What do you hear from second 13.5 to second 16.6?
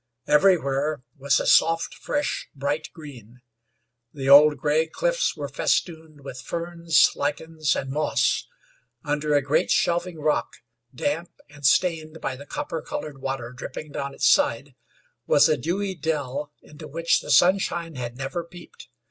dripping down its side, was a dewy dell